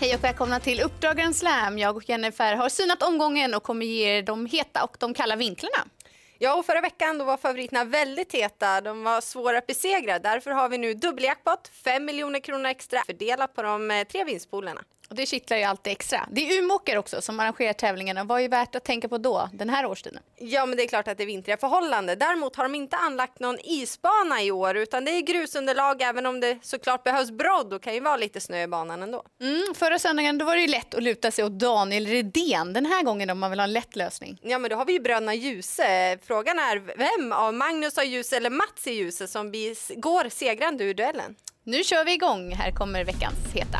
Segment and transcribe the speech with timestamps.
[0.00, 1.78] Hej och välkomna till Uppdragaren Slam.
[1.78, 5.36] Jag och Jennifer har synat omgången och kommer ge er de heta och de kalla
[5.36, 5.84] vinklarna.
[6.38, 8.80] Ja, och förra veckan då var favoriterna väldigt heta.
[8.80, 10.18] De var svåra att besegra.
[10.18, 14.80] Därför har vi nu dubbeljackpot, 5 miljoner kronor extra fördelat på de eh, tre vinstpoolerna.
[15.10, 16.28] Och det kittlar ju alltid extra.
[16.30, 18.24] Det är Umeåker också som arrangerar tävlingarna.
[18.24, 20.22] Vad är värt att tänka på då, den här årstiden?
[20.38, 22.18] Ja, men det är klart att det är vintriga förhållanden.
[22.18, 26.02] Däremot har de inte anlagt någon isbana i år, utan det är grusunderlag.
[26.02, 29.22] Även om det såklart behövs brodd och kan ju vara lite snö i banan ändå.
[29.40, 32.72] Mm, förra söndagen då var det ju lätt att luta sig åt Daniel Redén.
[32.72, 34.38] Den här gången om man vill ha en lätt lösning.
[34.42, 36.18] Ja, men då har vi ju bröderna Djuse.
[36.26, 39.52] Frågan är vem av Magnus av Djuse eller Mats i Djuse som
[39.96, 41.36] går segrande ur duellen?
[41.64, 42.52] Nu kör vi igång.
[42.52, 43.78] Här kommer veckans heta.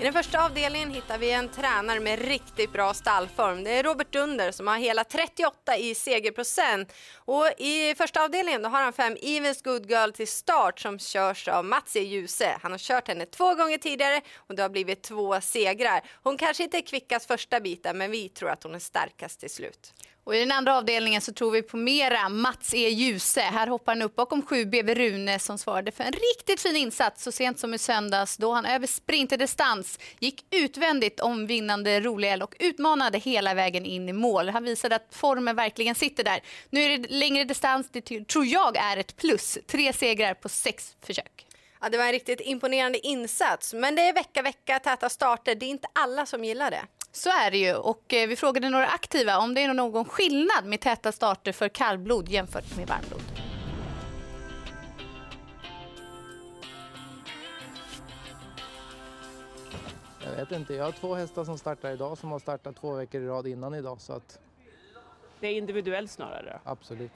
[0.00, 3.64] I den första avdelningen hittar vi en tränare med riktigt bra stallform.
[3.64, 6.92] Det är Robert Dunder som har hela 38 i segerprocent.
[7.16, 11.48] Och I första avdelningen då har han fem Evens Good Girl till start som körs
[11.48, 12.58] av Matsi Ljuse.
[12.62, 16.00] Han har kört henne två gånger tidigare och det har blivit två segrar.
[16.22, 19.50] Hon kanske inte är kvickast första biten men vi tror att hon är starkast till
[19.50, 19.94] slut.
[20.24, 22.88] Och I den andra avdelningen så tror vi på mera Mats E.
[22.88, 23.40] Djuse.
[23.40, 27.32] Här hoppar han upp bakom 7BB Rune som svarade för en riktigt fin insats så
[27.32, 33.18] sent som i söndags då han över sprinterdistans gick utvändigt om vinnande Roliel och utmanade
[33.18, 34.48] hela vägen in i mål.
[34.48, 36.40] Han visade att formen verkligen sitter där.
[36.70, 39.58] Nu är det längre distans, det tror jag är ett plus.
[39.66, 41.46] Tre segrar på sex försök.
[41.84, 45.54] Ja, det var en riktigt imponerande insats, men det är vecka, vecka, täta starter.
[45.54, 46.82] Det är inte alla som gillar det.
[47.12, 47.74] Så är det ju.
[47.74, 51.68] Och eh, vi frågade några aktiva om det är någon skillnad med täta starter för
[51.68, 53.22] kallblod jämfört med varmblod.
[60.24, 60.74] Jag vet inte.
[60.74, 63.74] Jag har två hästar som startar idag som har startat två veckor i rad innan
[63.74, 64.00] idag.
[64.00, 64.38] Så att...
[65.40, 66.60] Det är individuellt snarare?
[66.64, 67.12] Absolut.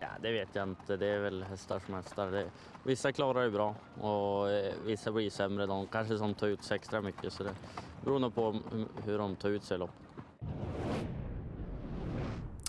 [0.00, 0.96] Ja, det vet jag inte.
[0.96, 2.50] Det är väl hästar som hästar.
[2.82, 5.66] Vissa klarar det bra och eh, vissa blir sämre.
[5.66, 7.32] De kanske som tar ut sig extra mycket.
[7.32, 7.54] Så det
[8.04, 8.60] beror nog på
[9.04, 9.90] hur de tar ut sig lopp.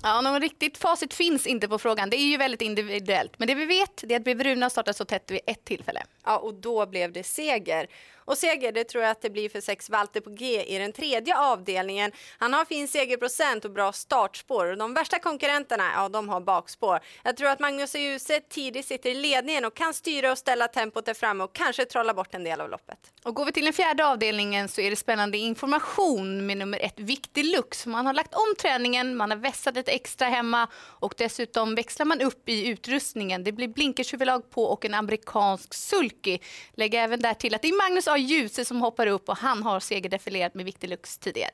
[0.04, 2.10] Ja, någon riktigt facit finns inte på frågan.
[2.10, 3.40] Det är ju väldigt individuellt.
[3.40, 6.04] Men det vi vet är att Beveruna startat så tätt vid ett tillfälle.
[6.24, 7.88] Ja, och då blev det seger.
[8.28, 10.94] Och seger, det tror jag att det blir för sex Walter på G i den
[10.94, 12.12] tredje avdelningen.
[12.38, 14.66] Han har fin segerprocent och bra startspår.
[14.66, 17.00] Och de värsta konkurrenterna, ja, de har bakspår.
[17.24, 20.68] Jag tror att Magnus och Djuse tidigt sitter i ledningen och kan styra och ställa
[20.68, 22.98] tempot där framme och kanske trolla bort en del av loppet.
[23.24, 27.00] Och går vi till den fjärde avdelningen så är det spännande information med nummer ett,
[27.00, 27.86] Viktig Lux.
[27.86, 32.22] Man har lagt om träningen, man har vässat lite extra hemma och dessutom växlar man
[32.22, 33.44] upp i utrustningen.
[33.44, 36.40] Det blir blinkershuvudlag på och en amerikansk sulky.
[36.74, 38.17] Lägg även där till att det är Magnus A.
[38.18, 41.52] Djuse som hoppar upp och han har segerdefilerat med Viktig Lux tidigare.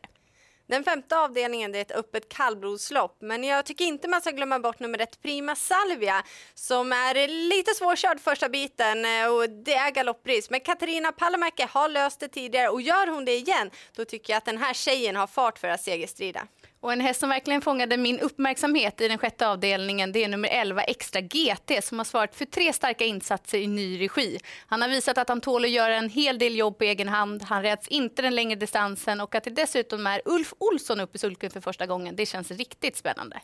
[0.68, 4.60] Den femte avdelningen det är ett öppet kallblodslopp, men jag tycker inte man ska glömma
[4.60, 6.24] bort nummer ett Prima Salvia
[6.54, 10.50] som är lite svårkörd första biten eh, och det är galopppris.
[10.50, 14.38] Men Katarina Palomäki har löst det tidigare och gör hon det igen, då tycker jag
[14.38, 16.48] att den här tjejen har fart för att segerstrida.
[16.84, 20.50] Och en häst som verkligen fångade min uppmärksamhet i den sjätte avdelningen det är nummer
[20.50, 24.40] 11 Extra GT som har svarat för tre starka insatser i ny regi.
[24.68, 27.44] Han har visat att han tål att göra en hel del jobb på egen hand.
[27.44, 31.20] Han räds inte den längre distansen och att det dessutom är Ulf Olsson uppe i
[31.20, 32.16] sulken för första gången.
[32.16, 33.42] Det känns riktigt spännande.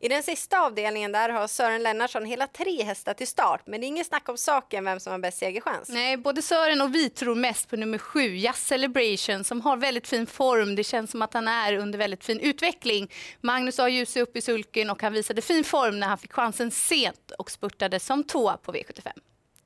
[0.00, 3.86] I den sista avdelningen där har Sören Lennartsson hela tre hästar till start, men det
[3.86, 5.88] är ingen snack om saken vem som har bäst segerchans.
[5.88, 10.08] Nej, både Sören och vi tror mest på nummer sju, Jazz Celebration, som har väldigt
[10.08, 10.76] fin form.
[10.76, 13.10] Det känns som att han är under väldigt fin utveckling.
[13.40, 16.70] Magnus har ljuset upp i sulken och han visade fin form när han fick chansen
[16.70, 19.08] sent och spurtade som tvåa på V75.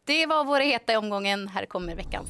[0.05, 1.49] Det var våra heta i omgången.
[1.49, 2.29] Här kommer veckans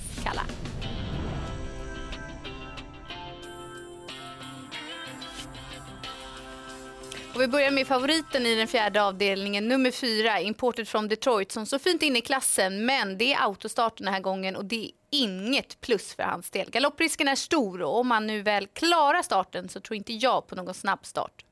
[7.35, 11.67] Och vi börjar med favoriten i den fjärde avdelningen, nummer fyra, Imported from Detroit, som
[11.67, 12.87] så fint inne i klassen.
[12.87, 16.71] Men det är autostart den här gången och det är inget plus för hans del.
[16.71, 20.55] Galopprisken är stor och om han nu väl klarar starten så tror inte jag på
[20.55, 21.45] någon snabb start.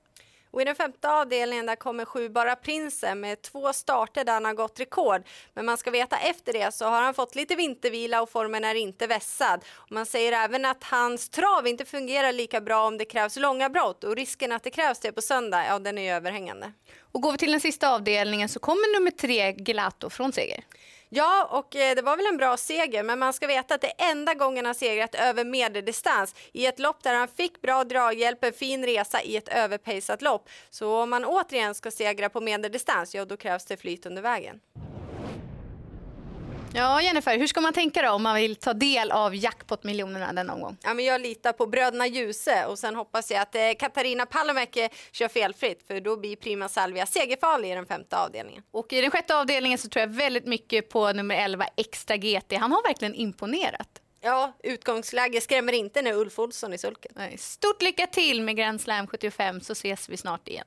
[0.50, 4.44] Och I den femte avdelningen där kommer sju Bara Prinsen med två starter där han
[4.44, 5.22] har gått rekord.
[5.54, 8.74] Men man ska veta efter det så har han fått lite vintervila och formen är
[8.74, 9.64] inte vässad.
[9.74, 13.68] Och man säger även att hans trav inte fungerar lika bra om det krävs långa
[13.68, 16.72] brott och risken att det krävs det på söndag, ja den är överhängande.
[17.12, 20.64] Och går vi till den sista avdelningen så kommer nummer tre Gelato från seger.
[21.12, 23.86] Ja, och eh, det var väl en bra seger, men man ska veta att det
[23.86, 28.44] är enda gången han segrat över medeldistans i ett lopp där han fick bra draghjälp,
[28.44, 30.48] en fin resa i ett överpejsat lopp.
[30.70, 34.60] Så om man återigen ska segra på medeldistans, ja då krävs det flyt under vägen.
[36.74, 40.52] Ja, Jennifer, hur ska man tänka då om man vill ta del av jackpot-miljonerna denna
[40.54, 40.76] omgång?
[40.82, 44.88] Ja, men jag litar på bröderna Djuse och sen hoppas jag att eh, Katarina Palomäki
[45.12, 48.62] kör felfritt för då blir Prima Salvia segerfarlig i den femte avdelningen.
[48.70, 52.52] Och i den sjätte avdelningen så tror jag väldigt mycket på nummer 11 Extra GT.
[52.52, 53.88] Han har verkligen imponerat.
[54.20, 57.12] Ja, utgångsläge skrämmer inte när Ulf Olsson i sulken.
[57.16, 60.66] Nej, Stort lycka till med Grand Slam 75 så ses vi snart igen.